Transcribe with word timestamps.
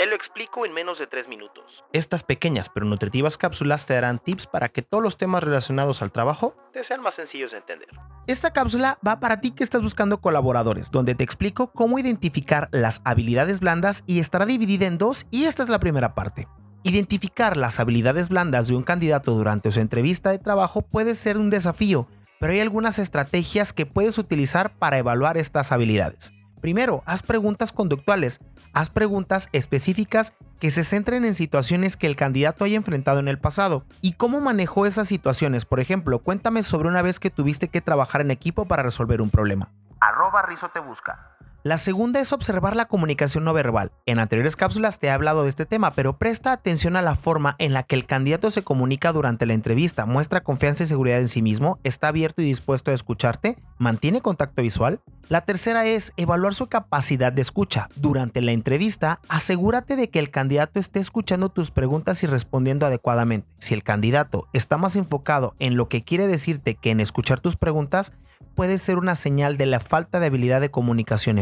Te 0.00 0.06
lo 0.06 0.16
explico 0.16 0.64
en 0.64 0.72
menos 0.72 0.98
de 0.98 1.06
3 1.06 1.28
minutos. 1.28 1.84
Estas 1.92 2.22
pequeñas 2.22 2.70
pero 2.70 2.86
nutritivas 2.86 3.36
cápsulas 3.36 3.84
te 3.86 3.92
darán 3.92 4.18
tips 4.18 4.46
para 4.46 4.70
que 4.70 4.80
todos 4.80 5.02
los 5.02 5.18
temas 5.18 5.44
relacionados 5.44 6.00
al 6.00 6.10
trabajo 6.10 6.54
te 6.72 6.82
sean 6.84 7.02
más 7.02 7.16
sencillos 7.16 7.50
de 7.50 7.58
entender. 7.58 7.88
Esta 8.26 8.52
cápsula 8.52 8.96
va 9.06 9.20
para 9.20 9.42
ti 9.42 9.50
que 9.50 9.62
estás 9.62 9.82
buscando 9.82 10.22
colaboradores, 10.22 10.90
donde 10.90 11.14
te 11.14 11.22
explico 11.22 11.70
cómo 11.72 11.98
identificar 11.98 12.70
las 12.72 13.02
habilidades 13.04 13.60
blandas 13.60 14.02
y 14.06 14.20
estará 14.20 14.46
dividida 14.46 14.86
en 14.86 14.96
dos 14.96 15.26
y 15.30 15.44
esta 15.44 15.62
es 15.62 15.68
la 15.68 15.80
primera 15.80 16.14
parte. 16.14 16.48
Identificar 16.82 17.58
las 17.58 17.78
habilidades 17.78 18.30
blandas 18.30 18.68
de 18.68 18.76
un 18.76 18.84
candidato 18.84 19.32
durante 19.32 19.70
su 19.70 19.80
entrevista 19.80 20.30
de 20.30 20.38
trabajo 20.38 20.80
puede 20.80 21.14
ser 21.14 21.36
un 21.36 21.50
desafío, 21.50 22.08
pero 22.38 22.54
hay 22.54 22.60
algunas 22.60 22.98
estrategias 22.98 23.74
que 23.74 23.84
puedes 23.84 24.16
utilizar 24.16 24.72
para 24.78 24.96
evaluar 24.96 25.36
estas 25.36 25.72
habilidades. 25.72 26.32
Primero, 26.60 27.02
haz 27.06 27.22
preguntas 27.22 27.72
conductuales. 27.72 28.40
Haz 28.72 28.90
preguntas 28.90 29.48
específicas 29.52 30.32
que 30.60 30.70
se 30.70 30.84
centren 30.84 31.24
en 31.24 31.34
situaciones 31.34 31.96
que 31.96 32.06
el 32.06 32.16
candidato 32.16 32.64
haya 32.64 32.76
enfrentado 32.76 33.18
en 33.18 33.28
el 33.28 33.38
pasado. 33.38 33.84
¿Y 34.00 34.12
cómo 34.12 34.40
manejó 34.40 34.86
esas 34.86 35.08
situaciones? 35.08 35.64
Por 35.64 35.80
ejemplo, 35.80 36.18
cuéntame 36.18 36.62
sobre 36.62 36.88
una 36.88 37.02
vez 37.02 37.18
que 37.18 37.30
tuviste 37.30 37.68
que 37.68 37.80
trabajar 37.80 38.20
en 38.20 38.30
equipo 38.30 38.66
para 38.66 38.82
resolver 38.82 39.22
un 39.22 39.30
problema. 39.30 39.70
Arroba 40.00 40.46
te 40.72 40.80
busca. 40.80 41.36
La 41.62 41.76
segunda 41.76 42.20
es 42.20 42.32
observar 42.32 42.74
la 42.74 42.86
comunicación 42.86 43.44
no 43.44 43.52
verbal. 43.52 43.92
En 44.06 44.18
anteriores 44.18 44.56
cápsulas 44.56 44.98
te 44.98 45.08
he 45.08 45.10
hablado 45.10 45.42
de 45.42 45.50
este 45.50 45.66
tema, 45.66 45.90
pero 45.90 46.16
presta 46.16 46.52
atención 46.52 46.96
a 46.96 47.02
la 47.02 47.16
forma 47.16 47.56
en 47.58 47.74
la 47.74 47.82
que 47.82 47.96
el 47.96 48.06
candidato 48.06 48.50
se 48.50 48.62
comunica 48.62 49.12
durante 49.12 49.44
la 49.44 49.52
entrevista, 49.52 50.06
muestra 50.06 50.40
confianza 50.40 50.84
y 50.84 50.86
seguridad 50.86 51.18
en 51.18 51.28
sí 51.28 51.42
mismo, 51.42 51.78
está 51.84 52.08
abierto 52.08 52.40
y 52.40 52.46
dispuesto 52.46 52.90
a 52.90 52.94
escucharte, 52.94 53.58
mantiene 53.76 54.22
contacto 54.22 54.62
visual. 54.62 55.00
La 55.28 55.42
tercera 55.42 55.84
es 55.84 56.14
evaluar 56.16 56.54
su 56.54 56.68
capacidad 56.68 57.30
de 57.30 57.42
escucha. 57.42 57.90
Durante 57.94 58.40
la 58.40 58.52
entrevista, 58.52 59.20
asegúrate 59.28 59.96
de 59.96 60.08
que 60.08 60.18
el 60.18 60.30
candidato 60.30 60.80
esté 60.80 60.98
escuchando 60.98 61.50
tus 61.50 61.70
preguntas 61.70 62.22
y 62.22 62.26
respondiendo 62.26 62.86
adecuadamente. 62.86 63.46
Si 63.58 63.74
el 63.74 63.82
candidato 63.82 64.48
está 64.54 64.78
más 64.78 64.96
enfocado 64.96 65.54
en 65.58 65.76
lo 65.76 65.90
que 65.90 66.04
quiere 66.04 66.26
decirte 66.26 66.74
que 66.74 66.90
en 66.90 67.00
escuchar 67.00 67.40
tus 67.40 67.56
preguntas, 67.56 68.12
puede 68.54 68.78
ser 68.78 68.98
una 68.98 69.14
señal 69.14 69.56
de 69.56 69.66
la 69.66 69.80
falta 69.80 70.20
de 70.20 70.26
habilidad 70.26 70.60
de 70.60 70.70
comunicación. 70.70 71.38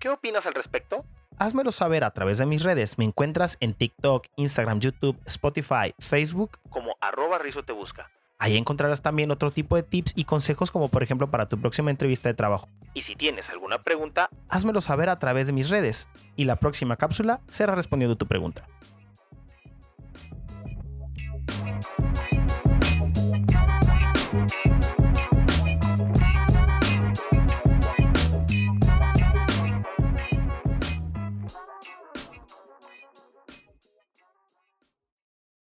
¿Qué 0.00 0.08
opinas 0.08 0.46
al 0.46 0.54
respecto? 0.54 1.04
Házmelo 1.38 1.72
saber 1.72 2.04
a 2.04 2.10
través 2.10 2.38
de 2.38 2.46
mis 2.46 2.62
redes. 2.62 2.98
Me 2.98 3.04
encuentras 3.04 3.56
en 3.60 3.74
TikTok, 3.74 4.26
Instagram, 4.36 4.80
YouTube, 4.80 5.18
Spotify, 5.24 5.94
Facebook 5.98 6.58
como 6.70 6.96
arroba 7.00 7.38
Rizo 7.38 7.62
te 7.62 7.72
busca. 7.72 8.10
Ahí 8.40 8.56
encontrarás 8.56 9.02
también 9.02 9.32
otro 9.32 9.50
tipo 9.50 9.74
de 9.74 9.82
tips 9.82 10.12
y 10.14 10.24
consejos 10.24 10.70
como 10.70 10.88
por 10.88 11.02
ejemplo 11.02 11.28
para 11.30 11.48
tu 11.48 11.60
próxima 11.60 11.90
entrevista 11.90 12.28
de 12.28 12.34
trabajo. 12.34 12.68
Y 12.94 13.02
si 13.02 13.16
tienes 13.16 13.50
alguna 13.50 13.82
pregunta, 13.82 14.30
házmelo 14.48 14.80
saber 14.80 15.08
a 15.08 15.18
través 15.18 15.48
de 15.48 15.52
mis 15.52 15.70
redes 15.70 16.08
y 16.36 16.44
la 16.44 16.56
próxima 16.56 16.96
cápsula 16.96 17.40
será 17.48 17.74
respondiendo 17.74 18.16
tu 18.16 18.26
pregunta. 18.26 18.66